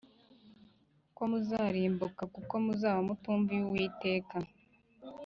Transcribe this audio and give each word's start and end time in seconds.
ko 1.15 1.21
muzarimbuka 1.29 2.23
kuko 2.33 2.53
muzaba 2.63 2.99
mutumviye 3.07 3.61
Uwiteka 3.65 4.37